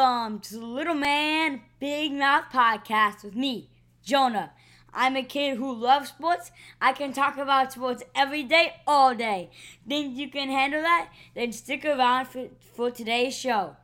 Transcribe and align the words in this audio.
Welcome 0.00 0.40
to 0.40 0.54
the 0.54 0.64
Little 0.64 0.94
Man 0.94 1.60
Big 1.78 2.12
Mouth 2.12 2.44
podcast 2.50 3.22
with 3.22 3.36
me, 3.36 3.68
Jonah. 4.02 4.52
I'm 4.94 5.14
a 5.14 5.22
kid 5.22 5.58
who 5.58 5.74
loves 5.74 6.08
sports. 6.08 6.50
I 6.80 6.94
can 6.94 7.12
talk 7.12 7.36
about 7.36 7.72
sports 7.72 8.02
every 8.14 8.42
day, 8.42 8.76
all 8.86 9.14
day. 9.14 9.50
Think 9.86 10.16
you 10.16 10.30
can 10.30 10.48
handle 10.48 10.80
that? 10.80 11.10
Then 11.34 11.52
stick 11.52 11.84
around 11.84 12.28
for, 12.28 12.46
for 12.74 12.90
today's 12.90 13.36
show. 13.36 13.76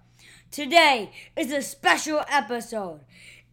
Today 0.50 1.12
is 1.36 1.52
a 1.52 1.60
special 1.60 2.22
episode. 2.30 3.00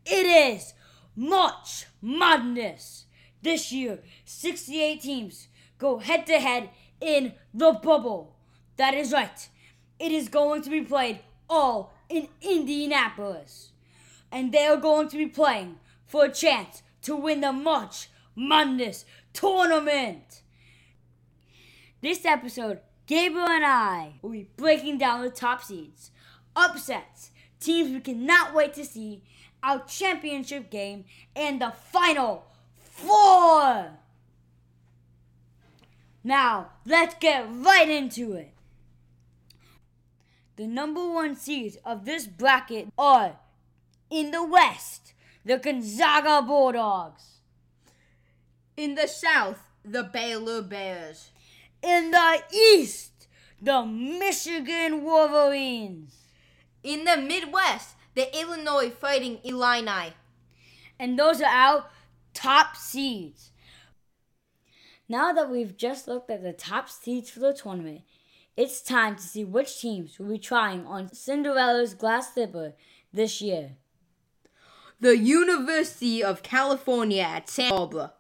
It 0.06 0.26
is 0.26 0.74
March 1.18 1.88
Madness. 2.02 3.08
This 3.42 3.74
year, 3.74 4.00
68 4.24 5.02
teams 5.02 5.50
go 5.78 5.98
head 5.98 6.26
to 6.28 6.40
head 6.40 6.70
in 7.02 7.34
the 7.54 7.74
bubble. 7.74 8.38
That 8.78 8.94
is 8.94 9.12
right. 9.12 9.50
It 10.00 10.14
is 10.14 10.30
going 10.30 10.62
to 10.62 10.70
be 10.70 10.82
played 10.82 11.20
all 11.50 11.94
in 12.14 12.28
Indianapolis. 12.42 13.72
And 14.32 14.52
they 14.52 14.66
are 14.66 14.78
going 14.78 15.10
to 15.10 15.18
be 15.18 15.28
playing 15.28 15.80
for 16.06 16.26
a 16.26 16.32
chance 16.32 16.84
to 17.04 17.16
win 17.16 17.42
the 17.42 17.52
March 17.52 18.10
Madness 18.36 19.06
tournament. 19.34 20.42
This 22.02 22.26
episode, 22.26 22.80
Gabriel 23.08 23.48
and 23.48 23.66
I 23.66 24.14
will 24.22 24.32
be 24.32 24.48
breaking 24.58 24.98
down 24.98 25.22
the 25.22 25.30
top 25.30 25.64
seeds, 25.64 26.12
upsets, 26.56 27.32
teams 27.60 27.92
we 27.92 28.00
cannot 28.00 28.54
wait 28.54 28.74
to 28.76 28.86
see, 28.86 29.24
our 29.62 29.84
championship 29.86 30.70
game, 30.70 31.06
and 31.36 31.62
the 31.62 31.72
final 31.92 32.46
four. 32.76 33.92
Now, 36.24 36.70
let's 36.86 37.16
get 37.20 37.48
right 37.50 37.90
into 37.90 38.34
it. 38.34 38.54
The 40.56 40.68
number 40.68 41.08
one 41.10 41.36
seeds 41.36 41.78
of 41.84 42.06
this 42.06 42.28
bracket 42.28 42.90
are 42.98 43.38
in 44.10 44.32
the 44.32 44.44
West, 44.46 45.14
the 45.44 45.58
Gonzaga 45.58 46.42
Bulldogs. 46.46 47.40
In 48.78 48.96
the 48.96 49.08
South, 49.08 49.60
the 49.84 50.04
Baylor 50.04 50.62
Bears. 50.62 51.32
In 51.82 52.12
the 52.12 52.44
East, 52.54 53.28
the 53.62 53.84
Michigan 53.84 55.04
Wolverines. 55.04 56.16
In 56.84 57.06
the 57.06 57.18
Midwest, 57.18 57.96
the 58.14 58.40
Illinois 58.40 58.92
Fighting 58.92 59.40
Illini. 59.44 60.14
And 61.00 61.18
those 61.18 61.42
are 61.42 61.46
our 61.46 61.86
top 62.34 62.76
seeds. 62.76 63.52
Now 65.10 65.34
that 65.34 65.50
we've 65.50 65.76
just 65.76 66.08
looked 66.08 66.30
at 66.30 66.44
the 66.44 66.54
top 66.54 66.90
seeds 66.90 67.30
for 67.30 67.40
the 67.40 67.54
tournament, 67.54 68.02
it's 68.56 68.82
time 68.82 69.16
to 69.16 69.22
see 69.22 69.44
which 69.44 69.80
teams 69.80 70.20
will 70.20 70.30
be 70.30 70.38
trying 70.38 70.86
on 70.86 71.14
Cinderella's 71.14 71.94
glass 71.94 72.34
slipper 72.34 72.74
this 73.12 73.42
year. 73.42 73.72
The 75.00 75.18
University 75.18 76.24
of 76.24 76.44
California 76.44 77.24
at 77.24 77.50
Santa 77.50 77.76
Barbara. 77.76 78.14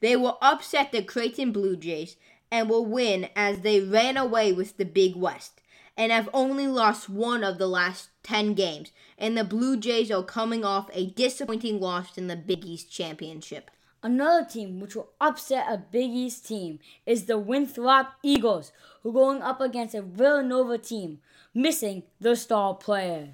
They 0.00 0.16
will 0.16 0.38
upset 0.42 0.92
the 0.92 1.02
Creighton 1.02 1.52
Blue 1.52 1.76
Jays 1.76 2.16
and 2.50 2.68
will 2.68 2.84
win 2.84 3.28
as 3.36 3.60
they 3.60 3.80
ran 3.80 4.16
away 4.16 4.52
with 4.52 4.76
the 4.76 4.84
Big 4.84 5.16
West 5.16 5.60
and 5.96 6.12
have 6.12 6.28
only 6.32 6.66
lost 6.66 7.08
one 7.08 7.42
of 7.42 7.58
the 7.58 7.66
last 7.66 8.10
10 8.22 8.54
games, 8.54 8.92
and 9.16 9.36
the 9.36 9.44
Blue 9.44 9.76
Jays 9.76 10.10
are 10.10 10.22
coming 10.22 10.64
off 10.64 10.90
a 10.92 11.10
disappointing 11.10 11.80
loss 11.80 12.18
in 12.18 12.26
the 12.26 12.36
Big 12.36 12.66
East 12.66 12.90
Championship. 12.90 13.70
Another 14.06 14.44
team 14.44 14.78
which 14.78 14.94
will 14.94 15.08
upset 15.20 15.66
a 15.68 15.78
Big 15.78 16.12
East 16.12 16.46
team 16.46 16.78
is 17.06 17.24
the 17.24 17.38
Winthrop 17.38 18.12
Eagles, 18.22 18.70
who 19.02 19.10
are 19.10 19.12
going 19.12 19.42
up 19.42 19.60
against 19.60 19.96
a 19.96 20.00
Villanova 20.00 20.78
team, 20.78 21.18
missing 21.52 22.04
the 22.20 22.36
star 22.36 22.74
player. 22.74 23.30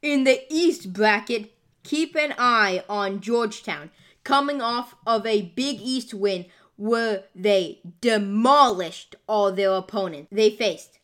In 0.00 0.22
the 0.22 0.42
East 0.48 0.92
bracket, 0.92 1.52
keep 1.82 2.14
an 2.14 2.32
eye 2.38 2.84
on 2.88 3.18
Georgetown, 3.18 3.90
coming 4.22 4.62
off 4.62 4.94
of 5.04 5.26
a 5.26 5.42
Big 5.42 5.80
East 5.80 6.14
win 6.14 6.46
where 6.76 7.24
they 7.34 7.80
demolished 8.00 9.16
all 9.26 9.50
their 9.50 9.72
opponents 9.72 10.28
they 10.30 10.50
faced. 10.50 11.00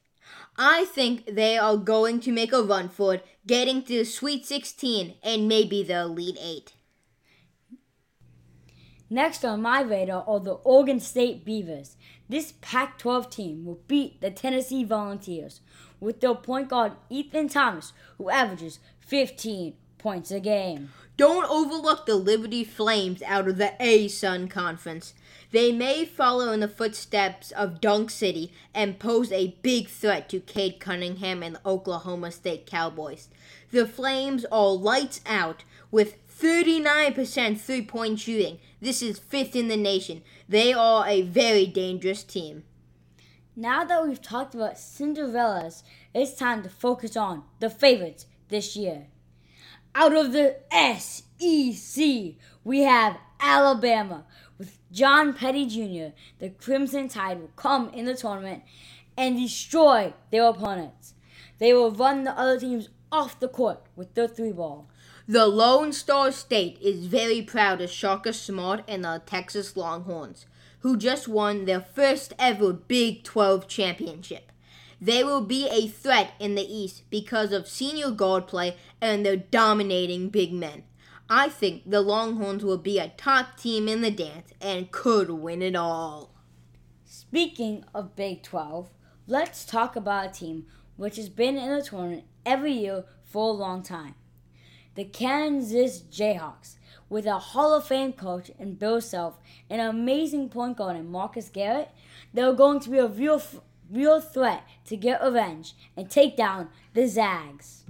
I 0.57 0.85
think 0.85 1.35
they 1.35 1.59
are 1.59 1.77
going 1.77 2.21
to 2.21 2.31
make 2.31 2.53
a 2.53 2.63
run 2.63 2.91
for 2.91 3.15
it, 3.15 3.27
getting 3.45 3.83
to 3.83 3.99
the 3.99 4.05
Sweet 4.05 4.47
16 4.47 5.15
and 5.21 5.49
maybe 5.49 5.83
the 5.83 6.03
Elite 6.03 6.39
8. 6.41 6.73
Next 9.13 9.45
on 9.45 9.61
my 9.61 9.81
radar 9.81 10.25
are 10.29 10.39
the 10.39 10.53
Oregon 10.53 11.01
State 11.01 11.45
Beavers. 11.45 11.97
This 12.29 12.55
Pac 12.61 12.97
12 12.97 13.29
team 13.29 13.65
will 13.65 13.81
beat 13.89 14.21
the 14.21 14.31
Tennessee 14.31 14.85
Volunteers 14.85 15.61
with 15.99 16.21
their 16.21 16.37
point 16.37 16.69
guard 16.69 16.93
Ethan 17.11 17.49
Thompson, 17.49 17.97
who 18.19 18.31
averages 18.31 18.79
15 19.01 19.75
points 19.99 20.31
a 20.31 20.39
game. 20.39 20.91
Don't 21.17 21.51
overlook 21.51 22.07
the 22.07 22.15
Liberty 22.15 22.65
Flames 22.65 23.21
out 23.23 23.49
of 23.49 23.59
the 23.59 23.73
ASUN 23.81 24.49
Conference. 24.49 25.13
They 25.51 25.73
may 25.73 26.05
follow 26.05 26.53
in 26.53 26.61
the 26.61 26.69
footsteps 26.69 27.51
of 27.51 27.81
Dunk 27.81 28.11
City 28.11 28.53
and 28.73 28.99
pose 28.99 29.31
a 29.33 29.57
big 29.61 29.89
threat 29.89 30.29
to 30.31 30.41
Cade 30.41 30.81
Cunningham 30.81 31.43
and 31.43 31.57
the 31.57 31.67
Oklahoma 31.67 32.31
State 32.31 32.65
Cowboys. 32.65 33.29
The 33.73 33.87
Flames 33.87 34.47
are 34.51 34.71
lights 34.71 35.21
out 35.27 35.65
with 35.91 36.20
39% 36.41 37.61
three 37.61 37.83
point 37.83 38.19
shooting. 38.19 38.59
This 38.81 39.03
is 39.03 39.19
fifth 39.19 39.55
in 39.55 39.69
the 39.69 39.77
nation. 39.77 40.23
They 40.49 40.73
are 40.73 41.07
a 41.07 41.23
very 41.23 41.67
dangerous 41.67 42.23
team. 42.23 42.65
Now 43.55 43.85
that 43.85 44.07
we've 44.07 44.23
talked 44.23 44.55
about 44.55 44.77
Cinderellas, 44.77 45.83
it's 46.15 46.33
time 46.33 46.63
to 46.63 46.71
focus 46.71 47.17
on 47.17 47.45
the 47.59 47.69
favorites 47.69 48.25
this 48.49 48.75
year. 48.75 49.09
Out 49.95 50.15
of 50.15 50.33
the 50.33 50.57
SEC, 50.99 52.37
we 52.65 52.81
have 52.81 53.19
Alabama. 53.39 54.25
With 54.57 54.79
John 54.91 55.35
Petty 55.35 55.67
Jr., 55.67 56.15
the 56.39 56.51
Crimson 56.51 57.09
Tide 57.09 57.41
will 57.41 57.51
come 57.57 57.91
in 57.91 58.07
the 58.07 58.15
tournament 58.15 58.63
and 59.17 59.37
destroy 59.37 60.15
their 60.31 60.45
opponents. 60.45 61.15
They 61.59 61.75
will 61.75 61.91
run 61.91 62.25
the 62.25 62.39
other 62.39 62.59
teams 62.59 62.89
off 63.13 63.41
the 63.41 63.49
court 63.49 63.83
with 63.97 64.15
their 64.15 64.29
three 64.29 64.53
ball. 64.53 64.89
The 65.31 65.47
Lone 65.47 65.93
Star 65.93 66.33
State 66.33 66.77
is 66.83 67.07
very 67.07 67.41
proud 67.41 67.81
of 67.81 67.89
Shaka 67.89 68.33
Smart 68.33 68.83
and 68.89 69.05
the 69.05 69.23
Texas 69.25 69.77
Longhorns, 69.77 70.47
who 70.81 70.97
just 70.97 71.29
won 71.29 71.67
their 71.67 71.83
first 71.83 72.33
ever 72.37 72.73
Big 72.73 73.23
12 73.23 73.69
championship. 73.69 74.51
They 75.01 75.23
will 75.23 75.43
be 75.43 75.69
a 75.69 75.87
threat 75.87 76.33
in 76.41 76.57
the 76.57 76.67
East 76.67 77.05
because 77.11 77.53
of 77.53 77.69
senior 77.69 78.11
guard 78.11 78.49
play 78.49 78.77
and 79.01 79.25
their 79.25 79.37
dominating 79.37 80.31
big 80.31 80.53
men. 80.53 80.83
I 81.29 81.49
think 81.49 81.89
the 81.89 82.01
Longhorns 82.01 82.65
will 82.65 82.79
be 82.79 82.99
a 82.99 83.13
top 83.17 83.57
team 83.57 83.87
in 83.87 84.01
the 84.01 84.11
dance 84.11 84.51
and 84.61 84.91
could 84.91 85.31
win 85.31 85.63
it 85.63 85.77
all. 85.77 86.35
Speaking 87.05 87.85
of 87.95 88.17
Big 88.17 88.43
12, 88.43 88.91
let's 89.29 89.65
talk 89.65 89.95
about 89.95 90.27
a 90.27 90.33
team 90.33 90.67
which 90.97 91.15
has 91.15 91.29
been 91.29 91.57
in 91.57 91.71
the 91.71 91.85
tournament 91.85 92.25
every 92.45 92.73
year 92.73 93.05
for 93.23 93.51
a 93.51 93.53
long 93.53 93.85
time 93.85 94.17
the 94.95 95.05
Kansas 95.05 96.03
Jayhawks, 96.03 96.77
with 97.09 97.27
a 97.27 97.39
Hall 97.39 97.75
of 97.75 97.87
Fame 97.87 98.13
coach 98.13 98.51
in 98.59 98.75
Bill 98.75 99.01
Self, 99.01 99.39
an 99.69 99.81
amazing 99.81 100.49
point 100.49 100.77
guard 100.77 100.97
in 100.97 101.11
Marcus 101.11 101.49
Garrett, 101.49 101.91
they're 102.33 102.53
going 102.53 102.81
to 102.81 102.91
be 102.91 102.99
a 102.99 103.07
real, 103.07 103.43
real 103.91 104.21
threat 104.21 104.63
to 104.87 104.97
get 104.97 105.23
revenge 105.23 105.75
and 105.97 106.11
take 106.11 106.37
down 106.37 106.69
the 106.95 107.07
Zags. 107.07 107.85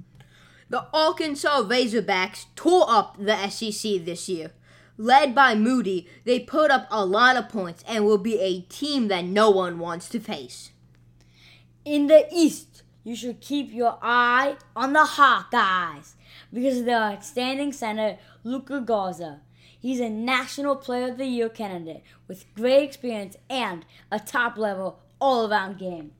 The 0.71 0.87
Arkansas 0.95 1.63
Razorbacks 1.65 2.47
tore 2.55 2.87
up 2.89 3.17
the 3.19 3.49
SEC 3.49 4.05
this 4.05 4.29
year. 4.29 4.53
Led 4.97 5.35
by 5.35 5.55
Moody, 5.55 6.07
they 6.25 6.39
put 6.41 6.71
up 6.71 6.87
a 6.91 7.05
lot 7.05 7.37
of 7.37 7.49
points 7.49 7.83
and 7.89 8.05
will 8.05 8.19
be 8.19 8.39
a 8.39 8.61
team 8.61 9.09
that 9.09 9.25
no 9.25 9.51
one 9.51 9.79
wants 9.79 10.09
to 10.11 10.21
face. 10.21 10.71
In 11.85 12.07
the 12.07 12.29
East, 12.33 12.83
you 13.11 13.17
should 13.17 13.41
keep 13.41 13.73
your 13.73 13.99
eye 14.01 14.55
on 14.77 14.93
the 14.93 15.01
Hawkeyes 15.01 16.15
because 16.53 16.79
of 16.79 16.85
their 16.85 17.03
outstanding 17.03 17.73
center, 17.73 18.19
Luka 18.45 18.81
Garza. 18.81 19.41
He's 19.81 19.99
a 19.99 20.09
National 20.09 20.77
Player 20.77 21.09
of 21.09 21.19
the 21.19 21.27
Year 21.27 21.49
candidate 21.49 22.05
with 22.29 22.47
great 22.55 22.85
experience 22.85 23.37
and 23.51 23.85
a 24.13 24.21
top 24.21 24.57
level 24.57 25.01
all 25.21 25.51
around 25.51 25.77
game. 25.77 26.13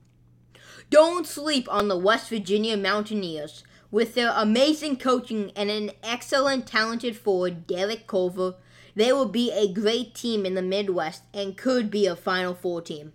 Don't 0.89 1.25
sleep 1.25 1.65
on 1.71 1.87
the 1.87 1.97
West 1.97 2.27
Virginia 2.27 2.75
Mountaineers. 2.75 3.63
With 3.89 4.13
their 4.13 4.33
amazing 4.35 4.97
coaching 4.97 5.53
and 5.55 5.71
an 5.71 5.91
excellent 6.03 6.67
talented 6.67 7.15
forward, 7.15 7.67
Derek 7.67 8.05
Culver, 8.05 8.55
they 8.95 9.13
will 9.13 9.29
be 9.29 9.49
a 9.53 9.71
great 9.71 10.13
team 10.13 10.45
in 10.45 10.55
the 10.55 10.61
Midwest 10.61 11.23
and 11.33 11.55
could 11.55 11.89
be 11.89 12.05
a 12.05 12.17
Final 12.17 12.53
Four 12.53 12.81
team. 12.81 13.13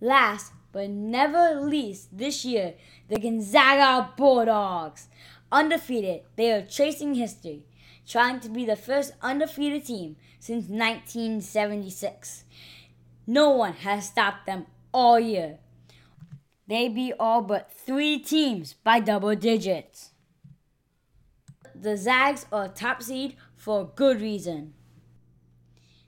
Last 0.00 0.52
but 0.72 0.88
never 0.90 1.60
least, 1.60 2.16
this 2.16 2.44
year, 2.44 2.74
the 3.08 3.20
Gonzaga 3.20 4.10
Bulldogs. 4.16 5.08
Undefeated, 5.52 6.22
they 6.36 6.50
are 6.50 6.62
chasing 6.66 7.14
history, 7.14 7.66
trying 8.06 8.40
to 8.40 8.48
be 8.48 8.64
the 8.64 8.74
first 8.76 9.12
undefeated 9.20 9.84
team 9.84 10.16
since 10.40 10.64
1976. 10.64 12.44
No 13.26 13.50
one 13.50 13.74
has 13.74 14.06
stopped 14.06 14.46
them 14.46 14.66
all 14.92 15.20
year. 15.20 15.58
They 16.66 16.88
beat 16.88 17.14
all 17.20 17.42
but 17.42 17.70
three 17.72 18.18
teams 18.18 18.72
by 18.72 19.00
double 19.00 19.34
digits. 19.36 20.10
the 21.74 21.96
Zags 21.96 22.46
are 22.52 22.68
top 22.68 23.02
seed 23.02 23.36
for 23.56 23.90
good 23.94 24.20
reason. 24.20 24.74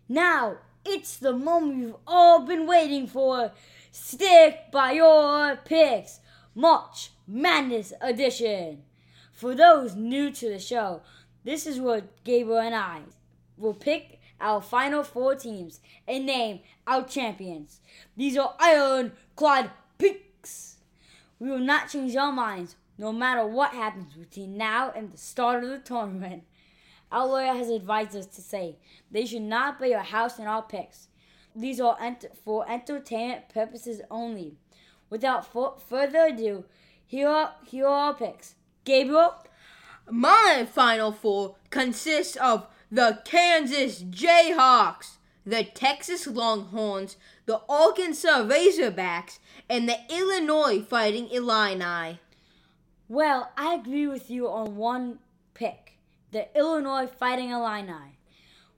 Now, 0.09 0.59
it's 0.85 1.17
the 1.17 1.33
moment 1.33 1.79
you've 1.79 1.97
all 2.07 2.47
been 2.47 2.67
waiting 2.67 3.07
for. 3.07 3.53
Stick 3.97 4.73
by 4.73 4.91
your 4.91 5.55
picks. 5.55 6.19
March 6.53 7.13
Madness 7.29 7.93
Edition. 8.01 8.83
For 9.33 9.55
those 9.55 9.95
new 9.95 10.33
to 10.33 10.49
the 10.49 10.59
show, 10.59 11.03
this 11.45 11.65
is 11.65 11.79
where 11.79 12.03
Gabriel 12.25 12.59
and 12.59 12.75
I 12.75 13.03
will 13.57 13.73
pick 13.73 14.21
our 14.41 14.61
final 14.61 15.05
four 15.05 15.37
teams 15.37 15.79
and 16.09 16.27
name 16.27 16.59
our 16.89 17.05
champions. 17.05 17.79
These 18.17 18.37
are 18.37 18.57
ironclad 18.59 19.71
picks. 19.97 20.79
We 21.39 21.51
will 21.51 21.61
not 21.61 21.89
change 21.89 22.17
our 22.17 22.33
minds 22.33 22.75
no 22.99 23.13
matter 23.13 23.47
what 23.47 23.75
happens 23.75 24.13
between 24.15 24.57
now 24.57 24.91
and 24.91 25.13
the 25.13 25.19
start 25.19 25.63
of 25.63 25.71
the 25.71 25.79
tournament. 25.79 26.43
Our 27.13 27.29
lawyer 27.29 27.55
has 27.55 27.69
advised 27.69 28.17
us 28.17 28.27
to 28.27 28.43
say 28.43 28.77
they 29.13 29.25
should 29.25 29.43
not 29.43 29.79
buy 29.79 29.87
your 29.87 30.01
house 30.01 30.41
in 30.41 30.47
our 30.49 30.63
picks. 30.63 31.07
These 31.55 31.81
are 31.81 31.97
ent- 32.01 32.37
for 32.45 32.69
entertainment 32.69 33.49
purposes 33.49 34.01
only. 34.11 34.57
Without 35.09 35.47
further 35.81 36.27
ado, 36.27 36.65
here 37.07 37.29
are, 37.29 37.55
here 37.65 37.87
are 37.87 38.09
our 38.09 38.15
picks. 38.15 38.55
Gabriel? 38.85 39.35
My 40.11 40.67
final 40.71 41.13
four 41.13 41.57
consists 41.71 42.37
of 42.37 42.67
the 42.91 43.21
Kansas 43.25 44.03
Jayhawks, 44.03 45.17
the 45.47 45.65
Texas 45.65 46.27
Longhorns, 46.27 47.17
the 47.47 47.61
Arkansas 47.69 48.45
Razorbacks, 48.45 49.39
and 49.69 49.89
the 49.89 49.99
Illinois 50.11 50.83
Fighting 50.83 51.29
Illini. 51.31 52.19
Well, 53.09 53.53
I 53.57 53.75
agree 53.75 54.07
with 54.07 54.31
you 54.31 54.49
on 54.49 54.77
one 54.77 55.21
pick. 55.55 55.99
The 56.33 56.49
Illinois 56.59 57.07
Fighting 57.07 57.51
Illini 57.51 58.19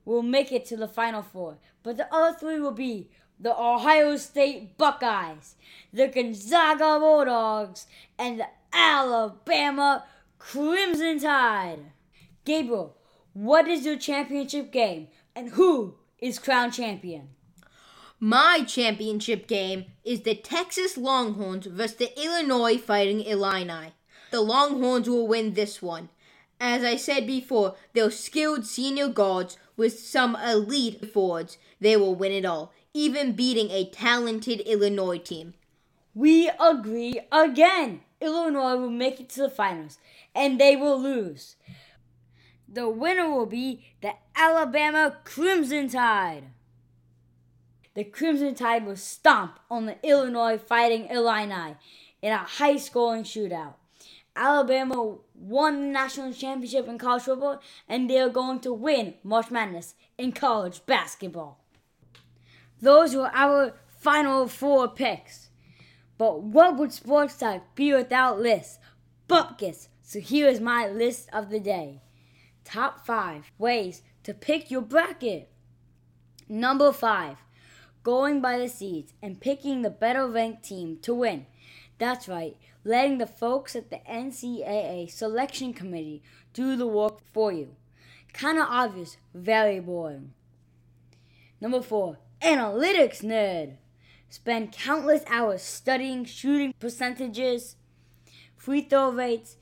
will 0.07 0.23
make 0.23 0.53
it 0.53 0.65
to 0.65 0.77
the 0.77 0.87
Final 0.87 1.21
Four, 1.21 1.57
but 1.83 1.97
the 1.97 2.11
other 2.13 2.35
three 2.37 2.59
will 2.59 2.71
be 2.71 3.09
the 3.39 3.53
Ohio 3.53 4.15
State 4.15 4.77
Buckeyes, 4.77 5.55
the 5.91 6.07
Gonzaga 6.07 6.97
Bulldogs, 6.97 7.85
and 8.17 8.39
the 8.39 8.47
Alabama 8.71 10.05
Crimson 10.39 11.19
Tide. 11.19 11.91
Gabriel, 12.45 12.95
what 13.33 13.67
is 13.67 13.85
your 13.85 13.97
championship 13.97 14.71
game, 14.71 15.09
and 15.35 15.49
who 15.49 15.95
is 16.19 16.39
crown 16.39 16.71
champion? 16.71 17.27
My 18.19 18.63
championship 18.65 19.45
game 19.45 19.85
is 20.05 20.21
the 20.21 20.35
Texas 20.35 20.97
Longhorns 20.97 21.67
versus 21.67 21.97
the 21.97 22.19
Illinois 22.19 22.77
Fighting 22.77 23.21
Illini. 23.21 23.93
The 24.31 24.41
Longhorns 24.41 25.09
will 25.09 25.27
win 25.27 25.53
this 25.53 25.81
one. 25.81 26.09
As 26.59 26.83
I 26.83 26.95
said 26.95 27.27
before, 27.27 27.75
they're 27.93 28.09
skilled 28.09 28.65
senior 28.65 29.09
guards 29.09 29.57
with 29.77 29.99
some 29.99 30.35
elite 30.35 31.13
forwards. 31.13 31.57
They 31.79 31.95
will 31.95 32.15
win 32.15 32.31
it 32.33 32.43
all, 32.43 32.73
even 32.93 33.33
beating 33.33 33.69
a 33.69 33.89
talented 33.89 34.59
Illinois 34.61 35.19
team. 35.19 35.53
We 36.13 36.49
agree 36.59 37.21
again. 37.31 38.01
Illinois 38.19 38.75
will 38.75 38.89
make 38.89 39.19
it 39.19 39.29
to 39.29 39.41
the 39.41 39.49
finals, 39.49 39.99
and 40.33 40.59
they 40.59 40.75
will 40.75 40.99
lose. 40.99 41.55
The 42.67 42.89
winner 42.89 43.29
will 43.29 43.45
be 43.45 43.85
the 44.01 44.13
Alabama 44.35 45.17
Crimson 45.23 45.87
Tide. 45.87 46.45
The 47.93 48.03
Crimson 48.03 48.55
Tide 48.55 48.85
will 48.85 48.95
stomp 48.95 49.59
on 49.69 49.85
the 49.85 49.97
Illinois 50.03 50.57
Fighting 50.57 51.05
Illini 51.05 51.75
in 52.21 52.33
a 52.33 52.37
high 52.37 52.77
scoring 52.77 53.23
shootout. 53.23 53.75
Alabama 54.37 55.17
won 55.33 55.81
the 55.81 55.87
national 55.87 56.31
championship 56.33 56.87
in 56.87 56.97
college 56.97 57.23
football, 57.23 57.59
and 57.89 58.09
they 58.09 58.19
are 58.19 58.29
going 58.29 58.59
to 58.61 58.71
win 58.71 59.15
March 59.23 59.51
Madness 59.51 59.95
in 60.17 60.31
college 60.31 60.85
basketball. 60.85 61.63
Those 62.79 63.15
were 63.15 63.31
our 63.33 63.73
final 63.99 64.47
four 64.47 64.87
picks. 64.87 65.49
But 66.17 66.41
what 66.41 66.77
would 66.77 66.93
sports 66.93 67.37
talk 67.37 67.75
be 67.75 67.93
without 67.93 68.39
lists? 68.39 68.79
Buckets. 69.27 69.89
So 70.01 70.19
here 70.19 70.47
is 70.47 70.59
my 70.59 70.87
list 70.87 71.29
of 71.33 71.49
the 71.49 71.59
day. 71.59 72.01
Top 72.63 73.05
five 73.05 73.51
ways 73.57 74.03
to 74.23 74.33
pick 74.33 74.71
your 74.71 74.81
bracket. 74.81 75.49
Number 76.49 76.91
five, 76.91 77.37
going 78.03 78.41
by 78.41 78.57
the 78.57 78.69
seeds 78.69 79.13
and 79.21 79.41
picking 79.41 79.81
the 79.81 79.89
better 79.89 80.27
ranked 80.27 80.63
team 80.63 80.97
to 81.01 81.13
win. 81.13 81.45
That's 81.97 82.27
right, 82.27 82.55
letting 82.83 83.17
the 83.17 83.25
folks 83.25 83.75
at 83.75 83.89
the 83.89 83.99
NCAA 84.09 85.09
selection 85.09 85.73
committee 85.73 86.21
do 86.53 86.75
the 86.75 86.87
work 86.87 87.21
for 87.33 87.51
you. 87.51 87.75
Kinda 88.33 88.61
obvious, 88.69 89.17
very 89.33 89.79
boring. 89.79 90.33
Number 91.59 91.81
four, 91.81 92.19
analytics 92.41 93.23
nerd. 93.23 93.77
Spend 94.29 94.73
countless 94.73 95.23
hours 95.27 95.61
studying 95.61 96.25
shooting 96.25 96.73
percentages, 96.79 97.77
free 98.55 98.81
throw 98.81 99.09
rates, 99.09 99.55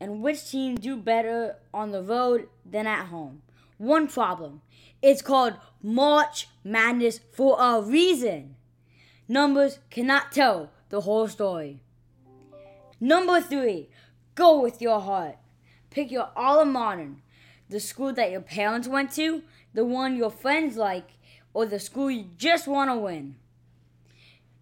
and 0.00 0.22
which 0.22 0.50
team 0.50 0.76
do 0.76 0.96
better 0.96 1.56
on 1.74 1.90
the 1.90 2.02
road 2.02 2.48
than 2.64 2.86
at 2.86 3.06
home. 3.06 3.42
One 3.78 4.06
problem. 4.06 4.62
It's 5.02 5.22
called 5.22 5.54
March 5.82 6.48
Madness 6.64 7.20
for 7.32 7.60
a 7.60 7.82
reason. 7.82 8.56
Numbers 9.28 9.78
cannot 9.90 10.32
tell 10.32 10.70
the 10.92 11.00
whole 11.00 11.26
story. 11.26 11.80
Number 13.00 13.40
three, 13.40 13.88
go 14.34 14.60
with 14.60 14.82
your 14.82 15.00
heart. 15.00 15.36
Pick 15.88 16.10
your 16.10 16.28
alma 16.36 16.70
mater, 16.70 17.12
the 17.70 17.80
school 17.80 18.12
that 18.12 18.30
your 18.30 18.42
parents 18.42 18.86
went 18.86 19.10
to, 19.12 19.42
the 19.72 19.86
one 19.86 20.16
your 20.16 20.30
friends 20.30 20.76
like, 20.76 21.12
or 21.54 21.64
the 21.64 21.80
school 21.80 22.10
you 22.10 22.26
just 22.36 22.68
want 22.68 22.90
to 22.90 22.96
win. 22.96 23.36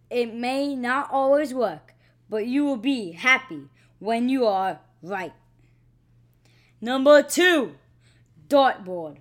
It 0.08 0.32
may 0.32 0.76
not 0.76 1.08
always 1.10 1.52
work, 1.52 1.94
but 2.28 2.46
you 2.46 2.64
will 2.64 2.76
be 2.76 3.10
happy 3.10 3.62
when 3.98 4.28
you 4.28 4.46
are 4.46 4.78
right. 5.02 5.32
Number 6.80 7.24
two, 7.24 7.74
dartboard. 8.46 9.16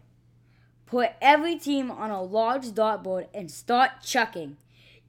Put 0.86 1.14
every 1.24 1.58
team 1.58 1.90
on 1.90 2.12
a 2.12 2.22
large 2.22 2.68
dartboard 2.68 3.30
and 3.34 3.50
start 3.50 4.04
chucking. 4.04 4.58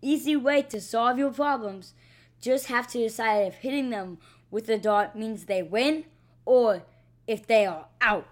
Easy 0.03 0.37
way 0.37 0.63
to 0.63 0.81
solve 0.81 1.19
your 1.19 1.33
problems. 1.33 1.95
Just 2.41 2.67
have 2.67 2.87
to 2.89 2.99
decide 2.99 3.47
if 3.47 3.55
hitting 3.57 3.91
them 3.91 4.19
with 4.51 4.67
the 4.67 4.79
dart 4.79 5.15
means 5.15 5.45
they 5.45 5.63
win 5.63 6.05
or 6.45 6.83
if 7.27 7.47
they 7.47 7.67
are 7.67 7.87
out. 8.01 8.27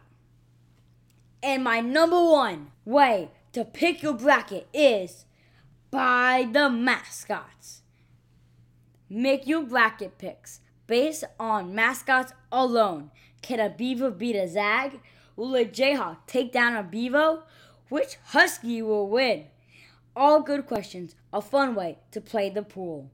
And 1.43 1.63
my 1.63 1.81
number 1.81 2.23
one 2.23 2.73
way 2.85 3.31
to 3.53 3.65
pick 3.65 4.03
your 4.03 4.15
bracket 4.15 4.67
is 4.73 5.25
by 5.91 6.49
the 6.53 6.69
mascots. 6.69 7.83
Make 9.09 9.47
your 9.47 9.63
bracket 9.63 10.19
picks 10.19 10.61
based 10.87 11.25
on 11.39 11.75
mascots 11.75 12.33
alone. 12.51 13.11
Can 13.41 13.61
a 13.61 13.71
beaver 13.71 14.11
beat 14.11 14.37
a 14.37 14.49
zag? 14.49 15.01
Will 15.37 15.55
a 15.55 15.65
jayhawk 15.65 16.19
take 16.27 16.53
down 16.53 16.77
a 16.77 16.83
bevo? 16.83 17.45
Which 17.89 18.19
husky 18.27 18.83
will 18.83 19.09
win? 19.09 19.45
All 20.17 20.43
good 20.43 20.67
questions, 20.67 21.15
a 21.33 21.41
fun 21.41 21.75
way 21.75 21.99
to 22.11 22.21
play 22.21 22.51
the 22.51 22.63
pool. 22.63 23.11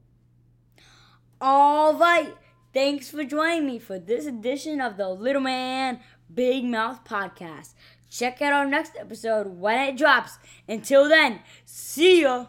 All 1.41 1.97
right, 1.97 2.33
thanks 2.73 3.09
for 3.09 3.23
joining 3.23 3.65
me 3.65 3.79
for 3.79 3.99
this 3.99 4.25
edition 4.25 4.79
of 4.79 4.97
the 4.97 5.09
Little 5.09 5.41
Man 5.41 5.99
Big 6.33 6.63
Mouth 6.63 7.03
podcast. 7.03 7.73
Check 8.09 8.41
out 8.41 8.53
our 8.53 8.65
next 8.65 8.93
episode 8.97 9.47
when 9.59 9.89
it 9.89 9.97
drops. 9.97 10.37
Until 10.67 11.09
then, 11.09 11.41
see 11.65 12.21
ya. 12.21 12.45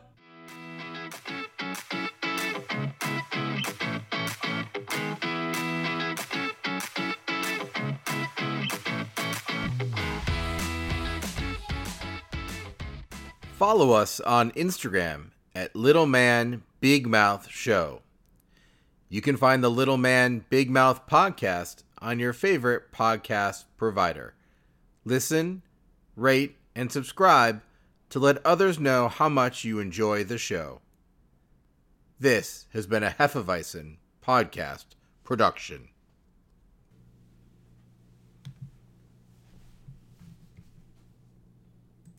Follow 13.59 13.93
us 13.93 14.21
on 14.21 14.53
Instagram 14.53 15.31
at 15.57 15.75
Little 15.75 16.05
Man 16.05 16.63
Big 16.81 17.07
Mouth 17.07 17.49
Show. 17.49 18.03
You 19.09 19.23
can 19.23 19.39
find 19.39 19.65
the 19.65 19.71
Little 19.71 19.97
Man 19.97 20.45
Big 20.51 20.69
Mouth 20.69 21.07
podcast 21.07 21.83
on 21.99 22.19
your 22.19 22.35
favorite 22.35 22.93
podcast 22.93 23.65
provider. 23.79 24.35
Listen, 25.07 25.63
rate, 26.15 26.57
and 26.75 26.93
subscribe 26.93 27.63
to 28.11 28.19
let 28.19 28.45
others 28.45 28.79
know 28.79 29.09
how 29.09 29.31
much 29.31 29.65
you 29.65 29.79
enjoy 29.79 30.25
the 30.25 30.37
show. 30.37 30.83
This 32.21 32.67
has 32.75 32.87
been 32.87 33.03
a 33.03 33.17
Hefeweizen 33.19 33.97
podcast 34.23 34.85
production. 35.25 35.89